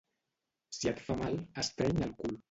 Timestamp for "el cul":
2.07-2.35